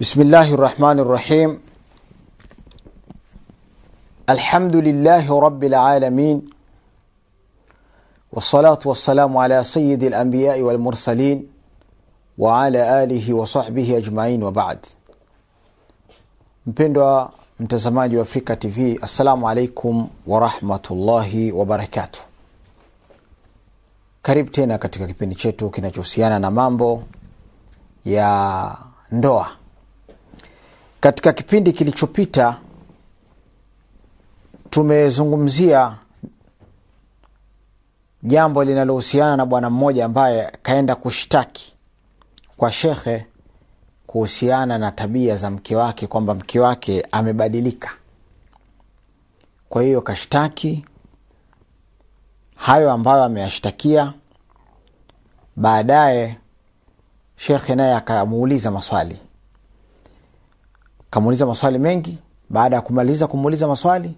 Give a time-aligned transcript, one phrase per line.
[0.00, 1.50] بسم الله الرحمن الرحيم
[4.30, 6.36] الحمد لله رب العالمين
[8.32, 11.38] والصلاة والسلام على سيد الأنبياء والمرسلين
[12.38, 14.86] وعلى آله وصحبه أجمعين وبعد
[16.66, 17.30] mpendwa
[17.60, 22.20] mtazamaji wa afrika tv assalamu alaikum warahmatullahi wabarakatuh
[24.22, 27.02] karibu tena katika kipindi chetu kinachohusiana na mambo
[28.04, 28.76] ya
[29.12, 29.48] ndoa
[31.06, 32.60] katika kipindi kilichopita
[34.70, 35.98] tumezungumzia
[38.22, 41.76] jambo linalohusiana na bwana mmoja ambaye kaenda kushtaki
[42.56, 43.26] kwa shekhe
[44.06, 47.90] kuhusiana na tabia za mke wake kwamba mke wake amebadilika.
[49.68, 50.84] Kwa hiyo kashtaki
[52.56, 54.12] hayo ambayo ameyashtakia
[55.56, 56.38] baadaye
[57.36, 59.25] shekhe naye akamuuliza maswali
[61.10, 62.18] akamuuliza maswali mengi.
[62.50, 64.14] Baada ya kumaliza kumuuliza maswali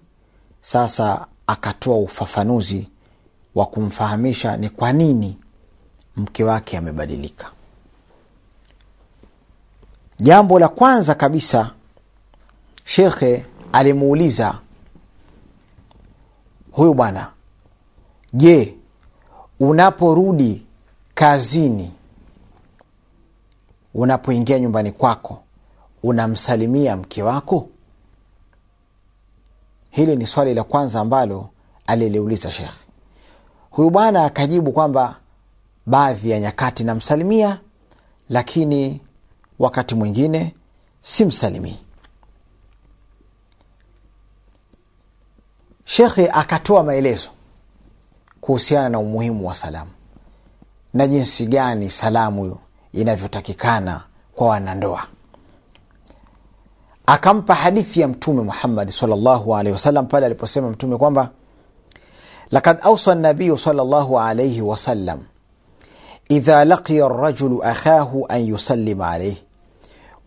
[0.61, 2.89] sasa akatoa ufafanuzi
[3.55, 5.37] wa kumfahamisha ni kwa nini
[6.15, 7.51] mke wake amebadilika.
[10.19, 11.71] Jambo la kwanza kabisa
[12.85, 14.59] shekhe alimuuliza
[16.71, 17.31] huyu bwana
[18.33, 18.75] je
[19.59, 20.65] unaporudi
[21.15, 21.91] kazini
[23.93, 25.43] unapoingia nyumbani kwako
[26.03, 27.69] unamsalimia mke wako?
[29.89, 31.49] Hili ni swali la kwanza ambalo
[31.87, 32.79] aliliuliza shekhe
[33.71, 35.19] huyu bwana akajibu kwamba
[35.85, 37.59] baadhi ya nyakati namsalimia
[38.29, 39.01] lakini
[39.59, 40.55] wakati mwingine
[41.01, 41.79] simsalimii.
[45.85, 47.29] Shekhe akatoa maelezo
[48.41, 49.91] kuhusiana na umuhimu wa salamu
[50.93, 52.57] na jinsi gani salamu
[52.93, 54.03] inavyotakikana
[54.35, 55.07] kwa wanandoa
[57.13, 61.29] akampa hadithi ya mtume muhammadi salllahu alaihi wasallam pale aliposema mtume kwamba
[62.51, 65.19] lakad ausa nabiyu salllahu alaihi wasallam
[66.29, 69.43] idha laqiya rajulu akhahu an yusallima alaihi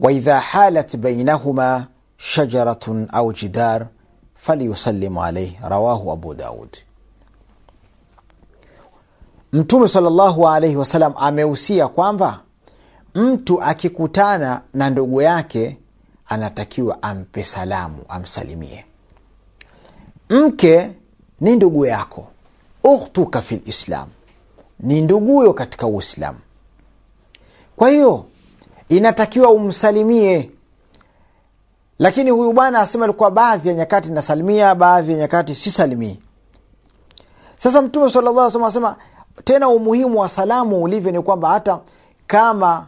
[0.00, 3.86] waidha halat bainahuma shajaratun au jidar
[4.34, 6.76] falyusallimu alaihi rawahu abu daud
[9.52, 12.40] mtume salllahu alaihi wasallam amehusia kwamba
[13.14, 15.78] mtu akikutana na ndugu yake
[16.26, 18.84] anatakiwa ampe salamu amsalimie.
[20.30, 20.90] Mke
[21.40, 22.26] ni ndugu yako.
[22.84, 24.08] Ukhtuka fi lislam
[24.80, 26.38] ni nduguyo katika uislamu.
[27.76, 28.24] Kwa hiyo
[28.88, 30.50] inatakiwa umsalimie.
[31.98, 36.20] Lakini huyu bwana asema alikuwa baadhi ya nyakati nasalimia baadhi ya nyakati sisalimii.
[37.56, 38.96] Sasa mtume salllah sema asema
[39.44, 41.80] tena umuhimu wa salamu ulivyo ni kwamba hata
[42.26, 42.86] kama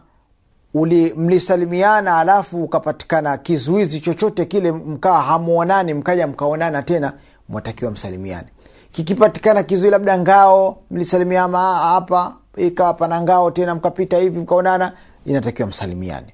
[0.75, 7.13] uli, mlisalimiana alafu ukapatikana kizuizi chochote kile mkaa hamuonani mkaja mkaonana tena
[7.49, 8.47] mwatakiwa msalimiane.
[8.91, 14.93] Kikipatikana kizui labda ngao mlisalimiana hapa ikawa pana ngao tena mkapita hivi mkaonana
[15.25, 16.33] inatakiwa msalimiane.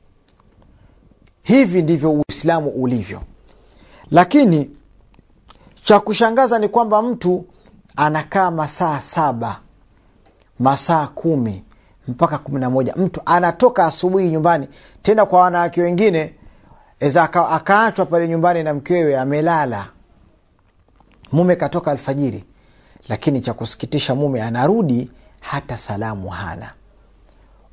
[1.44, 3.22] Hivi ndivyo uislamu ulivyo.
[4.12, 4.72] Lakini
[5.84, 7.46] cha kushangaza ni kwamba mtu
[7.96, 9.60] anakaa masaa saba
[10.60, 11.64] masaa kumi
[12.12, 12.94] mpaka kumi na moja.
[12.98, 14.68] Mtu anatoka asubuhi nyumbani
[15.02, 16.34] tena kwa wanawake wengine
[17.00, 19.88] eza akaachwa pale nyumbani na mkewe amelala.
[21.32, 22.44] Mume katoka alfajiri
[23.10, 25.12] lakini cha kusikitisha mume anarudi
[25.42, 26.72] hata salamu hana.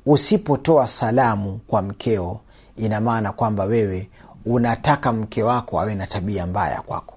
[0.05, 2.39] Usipotoa salamu kwa mkeo
[2.77, 4.09] ina maana kwamba wewe
[4.45, 7.15] unataka mke wako awe na tabia mbaya kwako.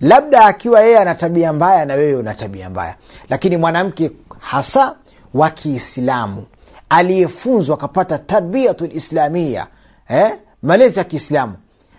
[0.00, 2.94] Labda akiwa yeye ana tabia mbaya na wewe una tabia mbaya.
[3.28, 4.96] Lakini mwanamke hasa
[5.34, 6.44] wa kiislamu.
[6.88, 9.66] Aliyefunzwa akapata tarbiyatu lislamia
[10.08, 10.32] eh?
[10.62, 11.54] malezi ya kiislamu.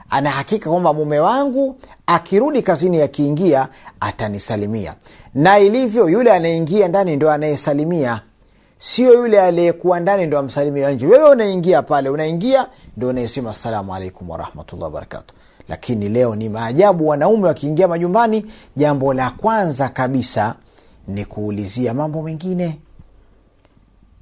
[0.09, 1.75] Anahakika kwamba mume wangu
[2.07, 3.67] akirudi kazini akiingia
[3.99, 4.95] atanisalimia.
[5.33, 8.21] Na ilivyo yule anayeingia ndani ndo anayesalimia.
[8.77, 11.07] Sio yule aliyekuwa ndani ndo amsalimia nje.
[11.07, 12.67] Wewe unaingia pale unaingia
[12.97, 15.34] ndo unayesema assalamu alaikum warahmatullah wabarakatu
[15.67, 18.45] lakini leo ni maajabu wanaume wakiingia majumbani
[18.75, 20.55] jambo la kwanza kabisa
[21.07, 22.79] ni kuulizia mambo mengine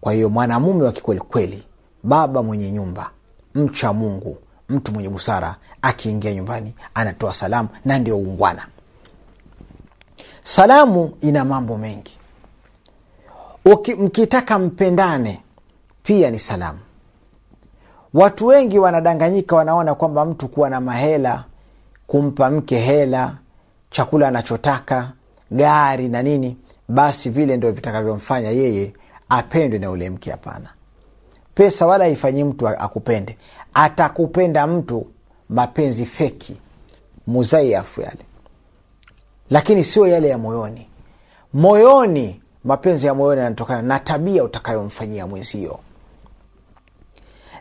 [0.01, 1.63] kwa hiyo mwanamume wa kikwelikweli
[2.03, 3.09] baba mwenye nyumba
[3.55, 4.37] mcha mungu
[4.69, 8.67] mtu mwenye busara akiingia nyumbani anatoa salamu na ndio ungwana
[10.43, 12.17] salamu ina mambo mengi.
[13.65, 15.41] Uki, mkitaka mpendane
[16.03, 16.79] pia ni salamu.
[18.13, 21.43] Watu wengi wanadanganyika wanaona kwamba mtu kuwa na mahela
[22.07, 23.37] kumpa mke hela
[23.89, 25.11] chakula anachotaka
[25.51, 26.57] gari na nini
[26.87, 28.93] basi vile ndio vitakavyomfanya yeye
[29.29, 30.69] apendwe na ule mke hapana.
[31.55, 33.37] Pesa wala haifanyi mtu akupende.
[33.73, 35.07] Atakupenda mtu
[35.49, 36.57] mapenzi feki
[37.27, 38.25] muzaiafu yale.
[39.49, 40.87] Lakini sio yale ya moyoni.
[41.53, 45.79] Moyoni mapenzi ya moyoni yanatokana na tabia utakayomfanyia mwenzio.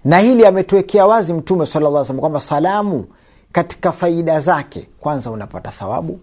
[0.04, 3.06] Na hili ametuwekea wazi mtume alaihi kwamba salamu
[3.52, 6.20] katika faida zake kwanza unapata thawabu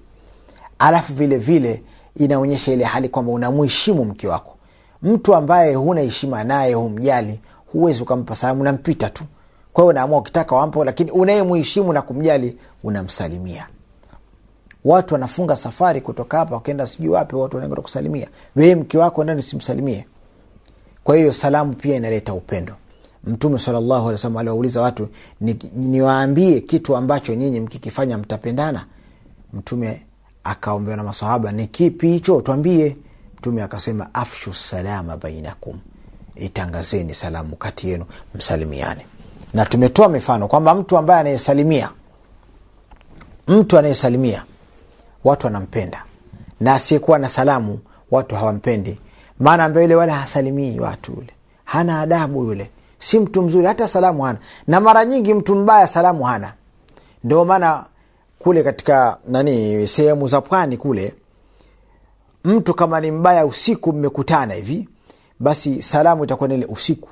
[0.80, 1.83] alafu vile vile
[2.15, 4.55] inaonyesha ile hali kwamba unamheshimu mke wako
[5.03, 7.39] mtu ambaye huna heshima naye humjali
[7.71, 9.24] huwezi ukampa salamu unampita tu.
[9.74, 13.68] Kwa hiyo unaamua ukitaka wampo lakini unayemuheshimu na kumjali unamsalimia.
[14.86, 18.27] Watu wanafunga safari kutoka hapa wakienda sijui wapi watu wanaenda kusalimia.
[18.56, 20.06] Wee mke wako ndani usimsalimie?
[21.03, 22.74] Kwa hiyo salamu pia inaleta upendo.
[23.24, 25.07] Mtume salllahu alih wasallam aliwauliza watu
[25.75, 28.86] niwaambie ni kitu ambacho nyinyi mkikifanya mtapendana?
[29.53, 30.01] Mtume
[30.44, 32.42] akaombewa na masahaba ni kipi hicho?
[32.42, 32.97] Twambie
[33.45, 35.80] mtume akasema afshu salama bainakum.
[36.36, 38.06] Itangazeni salamu kati yenu
[38.36, 39.06] msalimiane.
[39.53, 41.92] Na tumetoa mifano kwamba mtu ambaye anayesalimia
[43.47, 44.44] mtu anayesalimia
[45.24, 46.03] watu wanampenda.
[46.59, 47.80] Na asiyekuwa na salamu
[48.12, 49.00] watu hawampendi.
[49.39, 51.33] Maana ambaye yule wala hasalimii watu yule.
[51.65, 52.71] Hana adabu yule.
[53.00, 54.39] Si mtu mzuri hata salamu hana.
[54.68, 56.53] Na mara nyingi mtu mbaya salamu hana.
[57.24, 57.86] Ndio maana
[58.39, 61.13] kule katika nani sehemu za pwani kule
[62.45, 64.89] mtu kama ni mbaya usiku mmekutana hivi
[65.39, 67.09] basi salamu itakuwa nile usiku.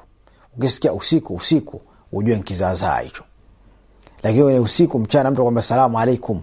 [0.58, 1.82] Ukisikia usiku usiku
[2.12, 3.24] ujue nkizaazaa hicho.
[4.24, 6.42] Lakini ule usiku mchana mtu kwamba salamu alaikum.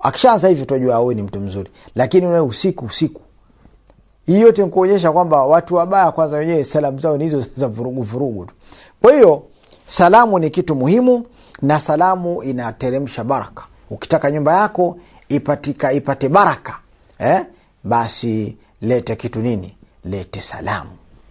[0.00, 1.70] Akishaanza hivi tunajua awe ni mtu mzuri.
[1.94, 3.20] Lakini ule usiku usiku.
[4.26, 8.44] Hii yote nikuonyesha kwamba watu wabaya kwanza wenyewe salamu zao ni hizo za vurugu vurugu
[8.46, 8.54] tu.
[9.02, 9.42] Kwa hiyo
[9.86, 11.26] salamu ni kitu muhimu
[11.62, 13.64] na salamu inateremsha baraka.
[13.90, 14.98] Ukitaka nyumba yako
[15.28, 16.78] ipatika ipate baraka.
[17.18, 17.46] Eh?
[17.84, 19.76] Basi lete kitu nini?
[20.04, 20.90] Lete salamu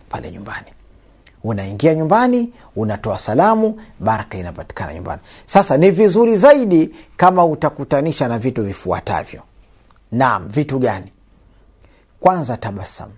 [0.09, 0.65] pale nyumbani.
[1.43, 5.21] Unaingia nyumbani unatoa salamu baraka inapatikana nyumbani.
[5.45, 9.41] Sasa ni vizuri zaidi kama utakutanisha na vitu vifuatavyo.
[10.11, 11.11] Naam vitu gani?
[12.19, 13.13] Kwanza tabasamu.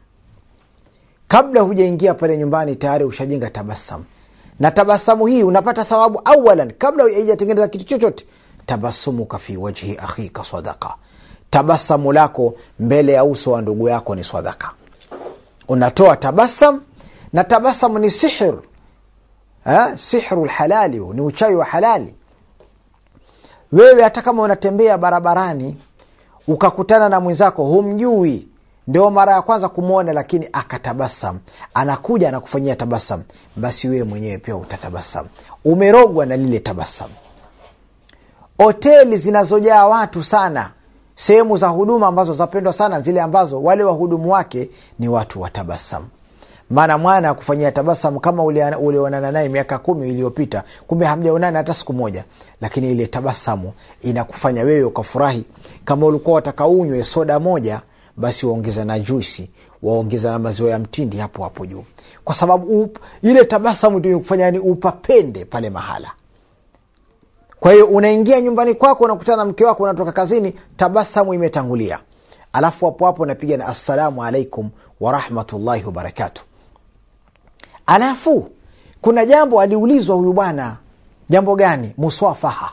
[1.27, 4.05] Kabla hujaingia pale nyumbani tayari ushajenga tabasamu.
[4.59, 6.71] Na tabasamu hii unapata thawabu awalan.
[6.77, 8.25] Kabla haijatengeneza kitu chochote
[8.65, 10.95] tabasumuka fi wajhi akhika sadaka
[11.51, 14.71] tabasamu lako mbele ya uso wa ndugu yako ni swadaka
[15.68, 16.81] unatoa tabasam
[17.33, 18.53] na tabasamu ni sihir.
[19.63, 19.98] Ha?
[19.98, 22.15] sihru lhalali ni uchawi wa halali.
[23.71, 25.77] Wewe hata kama unatembea barabarani
[26.48, 28.48] ukakutana na mwenzako humjui.
[28.88, 31.39] Ndio mara ya kwanza kumwona lakini akatabasam.
[31.74, 33.24] Anakuja anakufanyia tabasam.
[33.56, 35.27] Basi wewe mwenyewe pia utatabasam.
[35.65, 37.09] Umerogwa na lile tabasam.
[38.57, 40.71] Hoteli zinazojaa watu sana
[41.15, 44.69] sehemu za huduma ambazo zapendwa sana zile ambazo wale wahudumu wake
[44.99, 46.05] ni watu wa tabasamu.
[46.69, 48.43] Maana mwana akufanyia tabasamu kama
[48.79, 52.23] ulionana naye miaka kumi iliyopita kumbe hamjaonana hata siku moja.
[52.61, 55.45] Lakini ile tabasamu inakufanya wewe ukafurahi.
[55.85, 57.81] Kama ulikuwa wataka unywe soda moja
[58.17, 59.49] basi waongeza na juisi
[59.83, 61.83] waongeza na maziwa ya mtindi hapo hapo juu.
[62.23, 66.11] Kwa sababu up, ile tabasamu ndio kufanya ni upapende pale mahala
[67.61, 71.99] kwa hiyo unaingia nyumbani kwako unakutana na mke wako unatoka kazini tabasamu imetangulia.
[72.53, 74.69] Alafu hapo hapo unapiga na assalamu alaikum
[74.99, 76.43] warahmatullahi wabarakatu
[77.85, 78.49] alafu
[79.01, 80.77] kuna jambo aliulizwa huyu bwana
[81.29, 81.93] jambo gani?
[81.97, 82.71] Muswafaha.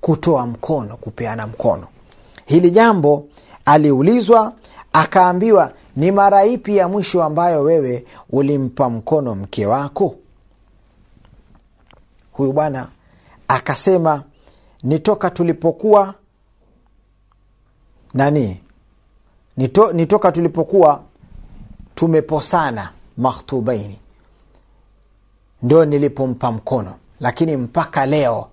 [0.00, 1.86] Kutoa mkono kupeana mkono.
[2.44, 3.24] Hili jambo
[3.64, 4.52] aliulizwa
[4.92, 10.14] akaambiwa ni mara ipi ya mwisho ambayo wewe ulimpa mkono mke wako?
[12.32, 12.88] Huyu bwana
[13.48, 14.22] akasema
[14.82, 16.14] nitoka tulipokuwa
[18.14, 18.60] nani?
[19.56, 21.02] Nito, nitoka tulipokuwa
[21.94, 23.98] tumeposana makhtubaini.
[25.62, 26.94] Ndio nilipompa mkono.
[27.20, 28.48] Lakini mpaka leo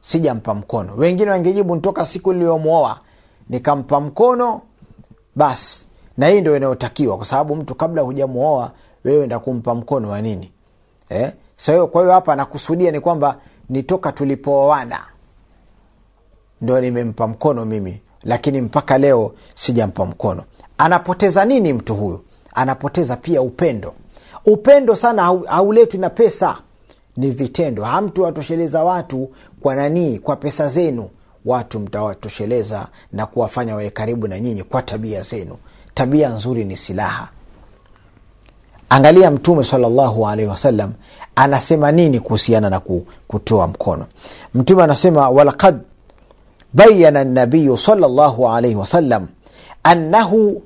[0.00, 0.94] sijampa mkono.
[0.96, 2.98] Wengine wangejibu nitoka siku niliyomwoa
[3.48, 4.62] nikampa mkono
[5.36, 5.86] basi.
[6.16, 8.72] Na hii ndio inayotakiwa kwa sababu mtu kabla hujamwoa
[9.04, 10.52] wewe nda kumpa mkono wa nini?
[11.08, 11.32] Eh?
[11.56, 13.38] so, kwa hiyo hapa nakusudia ni kwamba
[13.70, 15.00] nitoka tulipooana.
[16.60, 20.44] Ndo nimempa mkono mimi lakini mpaka leo sijampa mkono.
[20.78, 22.20] Anapoteza nini mtu huyu?
[22.54, 23.94] Anapoteza pia upendo.
[24.46, 26.58] Upendo sana hauletwi na pesa.
[27.16, 27.84] Ni vitendo.
[27.84, 31.08] Hamtu watosheleza watu kwa nanii kwa pesa zenu.
[31.44, 35.56] Watu mtawatosheleza na kuwafanya wawe karibu na nyinyi kwa tabia zenu.
[35.94, 37.28] Tabia nzuri ni silaha
[38.90, 40.92] angalia mtume salllahu alaihi wasallam
[41.36, 42.80] anasema nini kuhusiana na
[43.28, 44.06] kutoa mkono?
[44.54, 45.78] Mtume anasema walaqad
[46.72, 49.26] bayana nabiyu salllahu alaihi wasallam
[49.82, 50.62] annahu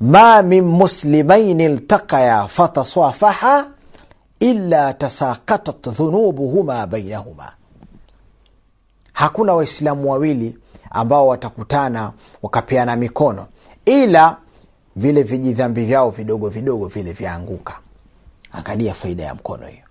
[0.00, 3.66] ma min muslimaini iltaqaya fatasafaha
[4.40, 7.52] illa tasakatat dhunubuhuma bainahuma
[9.12, 10.58] hakuna waislamu wawili
[10.90, 13.46] ambao watakutana wakapeana mikono
[13.84, 14.36] ila
[14.96, 17.78] vile vijidhambi vyao vidogo vidogo vile vyaanguka.
[18.52, 19.82] Angalia faida ya mkono hiyo.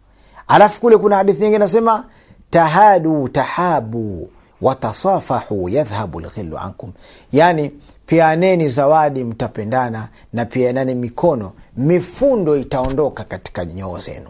[0.47, 2.05] Alafu kule kuna hadithi nyingi nasema
[2.49, 4.29] tahadu tahabu
[4.61, 6.91] watasafahu yadhhabu lghilu ankum.
[7.31, 7.71] Yani
[8.05, 14.29] pianeni zawadi mtapendana na pianani mikono mifundo itaondoka katika nyoo zenu.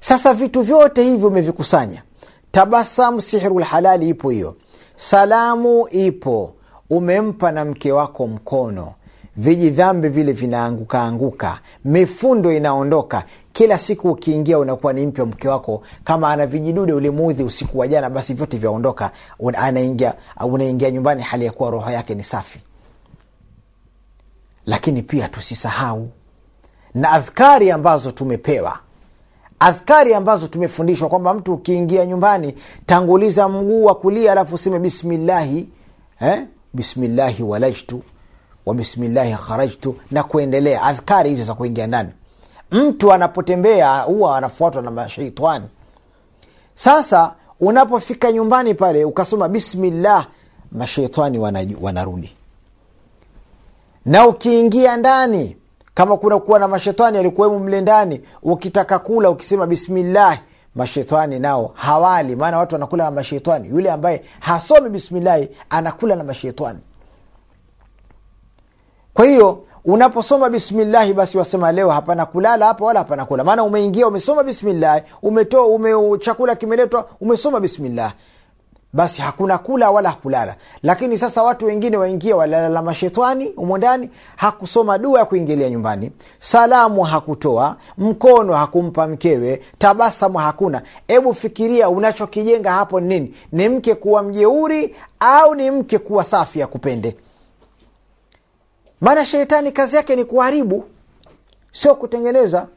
[0.00, 2.02] Sasa vitu vyote hivyo umevikusanya.
[2.50, 4.56] Tabasamu sihru lhalali ipo hiyo.
[4.96, 6.54] Salamu ipo.
[6.90, 8.92] Umempa na mke wako mkono
[9.38, 11.60] vijidhambi vile vinaanguka anguka.
[11.84, 13.24] Mifundo inaondoka.
[13.52, 15.82] Kila siku ukiingia unakuwa ni mpya mke wako.
[16.04, 19.10] Kama ana vijidude ulimuudhi usiku wa jana basi vyote vyaondoka.
[19.38, 22.60] Unaingia nyumbani hali ya kuwa roho yake ni safi.
[24.66, 26.08] Lakini pia tusisahau
[26.94, 28.78] na adhkari ambazo tumepewa
[29.60, 32.54] adhkari ambazo tumefundishwa kwamba mtu ukiingia nyumbani
[32.86, 35.68] tanguliza mguu wa kulia alafu useme bismillahi
[36.20, 36.44] eh?
[36.74, 38.02] bismillahi walajtu
[38.68, 40.82] wa bismillahi kharajtu na kuendelea.
[40.82, 42.10] Adhkari hizi za kuingia ndani.
[42.70, 45.64] Mtu anapotembea huwa anafuatwa na masheitani
[46.74, 50.26] sasa unapofika nyumbani pale ukasoma bismillah
[50.72, 51.38] masheitani
[51.80, 52.36] wanarudi.
[54.04, 55.56] Na ukiingia ndani
[55.94, 60.40] kama kuna kuwa na mashetani alikuwemo mle ndani ukitaka kula ukisema bismillahi
[60.74, 62.36] mashetani nao hawali.
[62.36, 66.78] Maana watu wanakula na mashetani yule ambaye hasomi bismillahi anakula na mashetani
[69.18, 73.44] kwa hiyo unaposoma bismillahi basi wasema leo hapana kulala hapa wala hapana kula.
[73.44, 78.14] Maana umeingia umesoma bismillahi umetoa ume, chakula kimeletwa umesoma bismillahi.
[78.92, 84.98] Basi hakuna kula wala kulala lakini sasa watu wengine waingia walala mashetani umo ndani hakusoma
[84.98, 86.12] dua ya kuingilia nyumbani.
[86.40, 90.82] Salamu hakutoa mkono hakumpa mkewe tabasamu hakuna.
[91.08, 93.34] Hebu fikiria unachokijenga hapo ni nini?
[93.52, 97.16] Ni mke kuwa mjeuri au ni mke kuwa safi ya kupende
[99.00, 100.84] maana shetani kazi yake ni kuharibu
[101.72, 102.68] sio kutengeneza.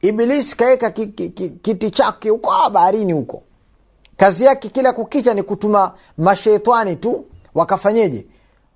[0.00, 3.42] Ibilisi kaweka ki, ki, ki, kiti chake huko baharini huko.
[4.16, 8.26] Kazi yake kila kukicha ni kutuma mashetani tu wakafanyeje?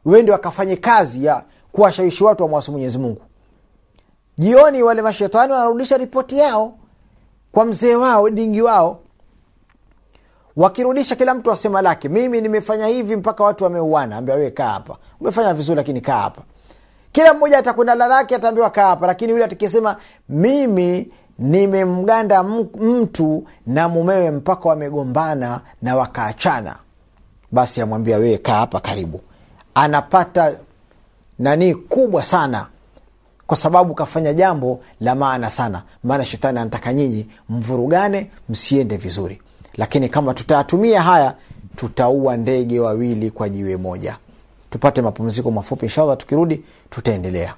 [0.05, 3.21] Wende wakafanye kazi ya kuwashawishi watu wamwasi mwenyezi mungu.
[4.39, 6.79] Jioni wale mashetani wanarudisha ripoti yao
[7.53, 9.01] kwa mzee wao dingi wao.
[10.57, 14.17] Wakirudisha kila mtu asema lake mimi nimefanya hivi mpaka watu wameuana.
[14.17, 14.97] Ambia we kaa hapa.
[15.21, 16.43] Umefanya vizuri lakini kaa hapa
[17.13, 19.07] kila mmoja atakwenda lalake ataambiwa kaa hapa.
[19.07, 19.97] Lakini yule atakisema
[20.29, 26.77] mimi nimemganda mtu na mumewe mpaka wamegombana na wakaachana.
[27.53, 29.21] Basi amwambia wewe kaa hapa karibu.
[29.75, 30.55] Anapata
[31.39, 32.67] nanii kubwa sana
[33.47, 35.83] kwa sababu kafanya jambo la maana sana.
[36.05, 39.43] Maana shetani anataka nyinyi mvurugane msiende vizuri.
[39.77, 41.35] Lakini kama tutayatumia haya
[41.77, 44.17] tutaua ndege wawili kwa jiwe moja
[44.71, 45.87] tupate mapumziko mafupi.
[45.87, 47.55] Inshallah tukirudi tutaendelea